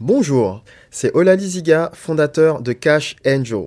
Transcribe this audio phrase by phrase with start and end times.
[0.00, 0.62] Bonjour,
[0.92, 3.64] c'est Olali Ziga, fondateur de Cash Angel.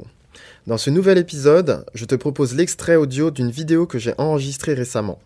[0.66, 5.20] Dans ce nouvel épisode, je te propose l'extrait audio d'une vidéo que j'ai enregistrée récemment.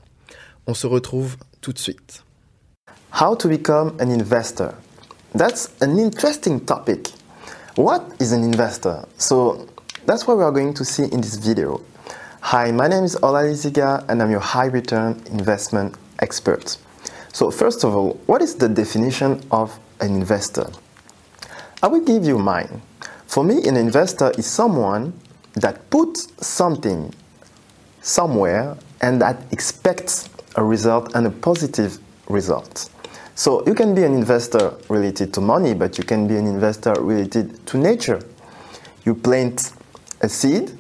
[0.66, 2.24] On se retrouve tout de suite.
[3.22, 4.72] How to become an investor.
[5.38, 7.12] That's an interesting topic.
[7.78, 9.06] What is an investor?
[9.20, 9.68] So
[10.08, 11.82] that's what we are going to see in this video.
[12.42, 16.80] Hi, my name is Olali Ziga and I'm your high return investment expert.
[17.32, 20.66] So first of all, what is the definition of an investor?
[21.82, 22.82] I will give you mine.
[23.28, 25.14] For me, an investor is someone
[25.56, 27.14] that puts something
[28.02, 32.90] somewhere and that expects a result and a positive result.
[33.36, 36.94] So you can be an investor related to money, but you can be an investor
[36.94, 38.22] related to nature.
[39.04, 39.74] You plant
[40.22, 40.72] a seed,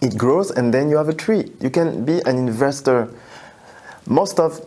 [0.00, 1.52] it grows, and then you have a tree.
[1.60, 3.08] You can be an investor.
[4.06, 4.60] Most of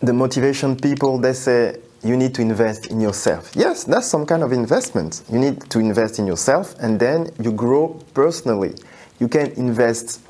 [0.00, 3.50] the motivation people they say you need to invest in yourself.
[3.54, 5.22] Yes, that's some kind of investment.
[5.30, 8.74] You need to invest in yourself and then you grow personally.
[9.18, 10.20] You can invest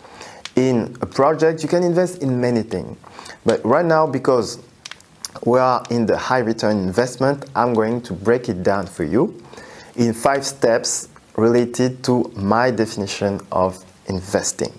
[0.57, 2.99] in a project, you can invest in many things.
[3.45, 4.59] But right now, because
[5.45, 9.41] we are in the high return investment, I'm going to break it down for you
[9.95, 14.73] in five steps related to my definition of investing.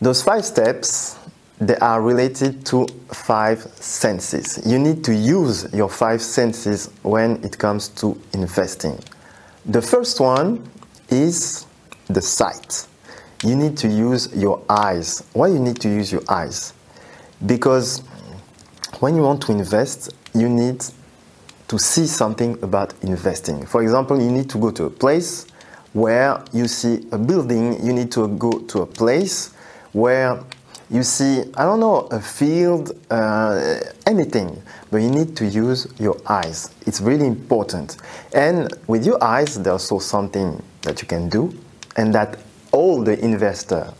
[0.00, 1.16] Those five steps
[1.62, 4.60] they are related to five senses.
[4.66, 8.98] You need to use your five senses when it comes to investing.
[9.66, 10.68] The first one
[11.08, 11.66] is
[12.08, 12.88] the sight.
[13.44, 15.22] You need to use your eyes.
[15.34, 16.74] Why you need to use your eyes?
[17.46, 18.00] Because
[18.98, 20.84] when you want to invest, you need
[21.68, 23.66] to see something about investing.
[23.66, 25.46] For example, you need to go to a place
[25.92, 29.54] where you see a building, you need to go to a place
[29.92, 30.42] where
[30.92, 36.20] you see, I don't know, a field, uh, anything, but you need to use your
[36.26, 36.74] eyes.
[36.86, 37.96] It's really important.
[38.34, 41.58] And with your eyes, there's also something that you can do,
[41.96, 42.38] and that
[42.72, 43.90] all the investors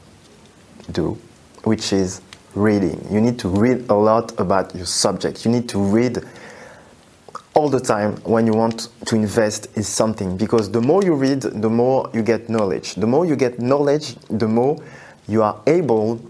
[0.91, 1.19] do,
[1.65, 2.21] which is
[2.55, 3.07] reading.
[3.11, 5.47] You need to read a lot about your subject.
[5.47, 6.19] You need to read
[7.55, 11.41] all the time when you want to invest in something because the more you read,
[11.41, 12.95] the more you get knowledge.
[12.97, 14.83] The more you get knowledge, the more
[15.29, 16.21] you are able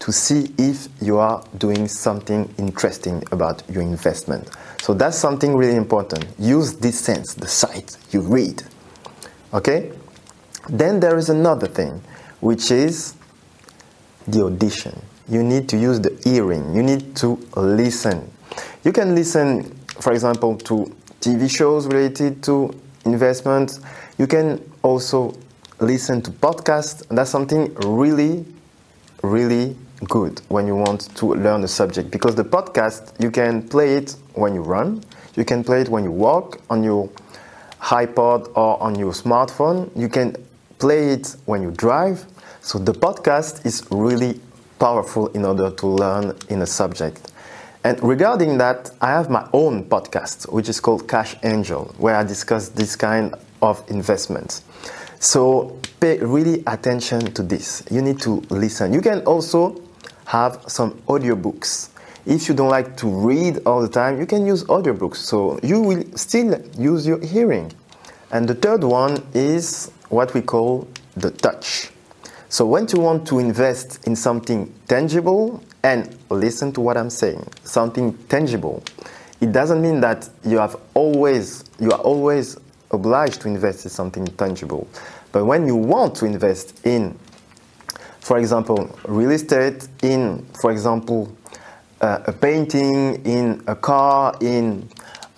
[0.00, 4.48] to see if you are doing something interesting about your investment.
[4.80, 6.26] So that's something really important.
[6.38, 8.62] Use this sense, the sight, you read.
[9.52, 9.92] Okay?
[10.68, 12.02] Then there is another thing,
[12.40, 13.14] which is
[14.26, 15.00] the audition.
[15.28, 18.30] You need to use the hearing, you need to listen.
[18.84, 22.72] You can listen, for example, to TV shows related to
[23.04, 23.80] investment.
[24.18, 25.34] You can also
[25.80, 27.06] listen to podcasts.
[27.08, 28.44] That's something really,
[29.22, 33.94] really good when you want to learn a subject because the podcast you can play
[33.94, 35.02] it when you run,
[35.34, 37.08] you can play it when you walk on your
[37.80, 40.36] iPod or on your smartphone, you can
[40.78, 42.24] play it when you drive.
[42.60, 44.40] So the podcast is really
[44.78, 47.32] powerful in order to learn in a subject.
[47.84, 52.24] And regarding that, I have my own podcast, which is called Cash Angel, where I
[52.24, 54.62] discuss this kind of investments.
[55.20, 57.82] So pay really attention to this.
[57.90, 58.92] You need to listen.
[58.92, 59.80] You can also
[60.28, 61.88] have some audiobooks.
[62.26, 65.16] If you don't like to read all the time, you can use audiobooks.
[65.16, 67.72] So you will still use your hearing.
[68.30, 70.86] And the third one is what we call
[71.16, 71.90] the touch.
[72.50, 77.46] So when you want to invest in something tangible, and listen to what I'm saying,
[77.64, 78.82] something tangible,
[79.40, 82.58] it doesn't mean that you have always you are always
[82.90, 84.88] obliged to invest in something tangible.
[85.32, 87.18] But when you want to invest in
[88.28, 91.34] for example, real estate in, for example,
[92.02, 94.86] uh, a painting, in a car, in,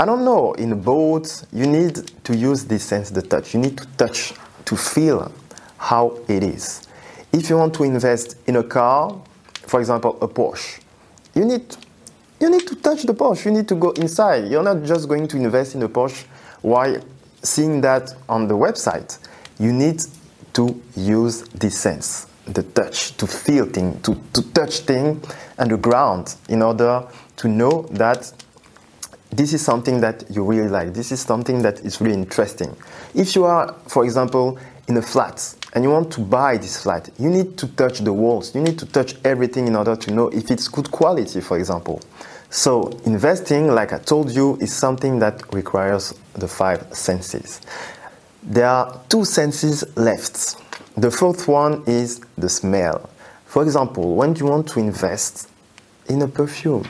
[0.00, 3.54] I don't know, in a boat, you need to use this sense, the touch.
[3.54, 4.34] You need to touch,
[4.64, 5.30] to feel
[5.78, 6.88] how it is.
[7.32, 9.22] If you want to invest in a car,
[9.68, 10.80] for example, a Porsche,
[11.36, 11.76] you need,
[12.40, 13.44] you need to touch the Porsche.
[13.44, 14.50] You need to go inside.
[14.50, 16.24] You're not just going to invest in a Porsche
[16.62, 17.00] while
[17.40, 19.16] seeing that on the website.
[19.60, 20.02] You need
[20.54, 25.26] to use this sense the touch, to feel things, to, to touch things
[25.58, 27.06] and the ground in order
[27.36, 28.32] to know that
[29.30, 30.92] this is something that you really like.
[30.92, 32.76] This is something that is really interesting.
[33.14, 34.58] If you are, for example,
[34.88, 38.12] in a flat and you want to buy this flat, you need to touch the
[38.12, 38.54] walls.
[38.54, 42.00] You need to touch everything in order to know if it's good quality, for example.
[42.52, 47.60] So, investing, like I told you, is something that requires the five senses.
[48.42, 50.56] There are two senses left
[51.00, 53.08] the fourth one is the smell.
[53.46, 55.48] For example, when you want to invest
[56.08, 56.86] in a perfume,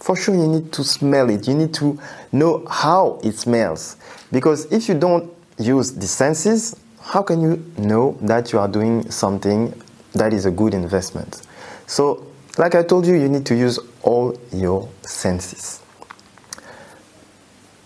[0.00, 1.46] for sure you need to smell it.
[1.46, 1.98] You need to
[2.32, 3.96] know how it smells.
[4.32, 9.08] Because if you don't use the senses, how can you know that you are doing
[9.10, 9.72] something
[10.12, 11.42] that is a good investment?
[11.86, 12.26] So,
[12.58, 15.80] like I told you, you need to use all your senses.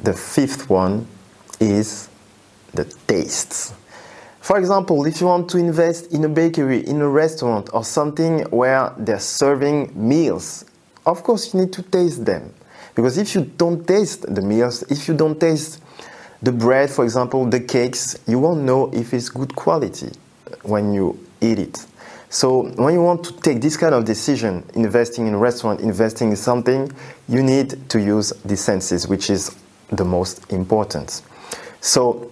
[0.01, 1.07] The fifth one
[1.61, 2.09] is
[2.73, 3.75] the tastes.
[4.49, 8.45] For example, if you want to invest in a bakery, in a restaurant, or something
[8.45, 10.65] where they're serving meals,
[11.05, 12.55] of course you need to taste them.
[12.95, 15.83] Because if you don't taste the meals, if you don't taste
[16.41, 20.13] the bread, for example, the cakes, you won't know if it's good quality
[20.63, 21.85] when you eat it.
[22.31, 26.31] So when you want to take this kind of decision, investing in a restaurant, investing
[26.31, 26.91] in something,
[27.29, 29.55] you need to use the senses, which is
[29.91, 31.21] the most important.
[31.83, 32.31] So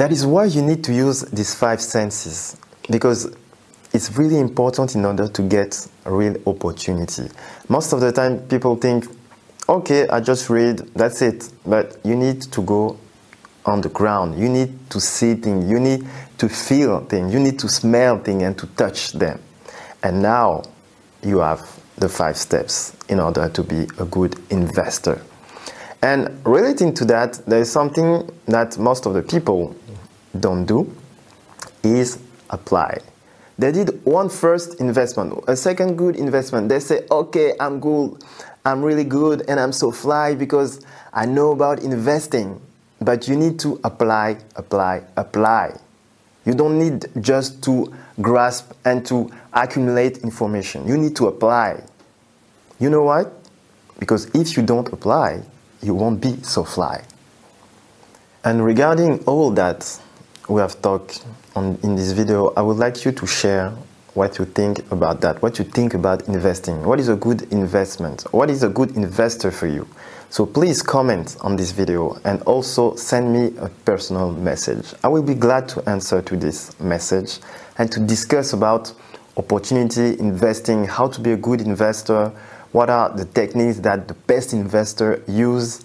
[0.00, 2.56] that is why you need to use these five senses
[2.90, 3.34] because
[3.92, 7.28] it's really important in order to get a real opportunity.
[7.68, 9.04] Most of the time, people think,
[9.68, 11.50] okay, I just read, that's it.
[11.66, 12.98] But you need to go
[13.66, 14.38] on the ground.
[14.38, 15.70] You need to see things.
[15.70, 16.06] You need
[16.38, 17.32] to feel things.
[17.32, 19.40] You need to smell things and to touch them.
[20.02, 20.62] And now
[21.22, 25.22] you have the five steps in order to be a good investor.
[26.02, 29.76] And relating to that, there is something that most of the people
[30.38, 30.94] don't do
[31.82, 32.18] is
[32.50, 33.00] apply.
[33.58, 36.68] They did one first investment, a second good investment.
[36.68, 38.22] They say, okay, I'm good,
[38.64, 42.60] I'm really good, and I'm so fly because I know about investing.
[43.00, 45.76] But you need to apply, apply, apply.
[46.44, 50.86] You don't need just to grasp and to accumulate information.
[50.86, 51.82] You need to apply.
[52.78, 53.26] You know why?
[53.98, 55.42] Because if you don't apply,
[55.82, 57.04] you won't be so fly.
[58.44, 60.00] And regarding all that
[60.52, 61.24] we have talked
[61.56, 63.70] on, in this video, I would like you to share
[64.14, 66.84] what you think about that, what you think about investing.
[66.84, 68.22] What is a good investment?
[68.32, 69.88] What is a good investor for you?
[70.28, 74.92] So please comment on this video and also send me a personal message.
[75.02, 77.38] I will be glad to answer to this message
[77.78, 78.92] and to discuss about
[79.38, 82.30] opportunity investing, how to be a good investor,
[82.72, 85.82] what are the techniques that the best investor use?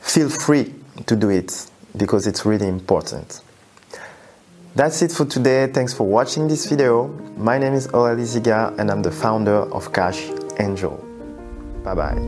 [0.00, 0.72] Feel free
[1.06, 1.66] to do it
[1.96, 3.40] because it's really important.
[4.76, 5.66] That's it for today.
[5.66, 7.08] Thanks for watching this video.
[7.36, 10.98] My name is Olali Ziga and I'm the founder of Cash Angel.
[11.84, 12.18] Bye bye.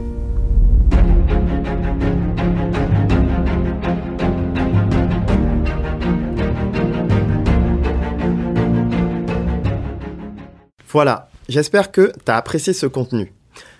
[10.88, 13.32] Voilà, J'espère que tu as apprécié ce contenu.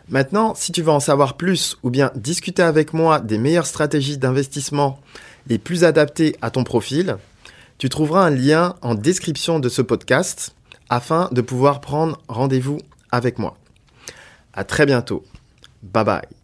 [0.08, 4.18] Maintenant, si tu veux en savoir plus ou bien discuter avec moi des meilleures stratégies
[4.18, 4.98] d'investissement
[5.48, 7.16] les plus adaptées à ton profil,
[7.78, 10.54] tu trouveras un lien en description de ce podcast
[10.88, 12.78] afin de pouvoir prendre rendez-vous
[13.10, 13.56] avec moi.
[14.52, 15.24] À très bientôt.
[15.82, 16.41] Bye bye.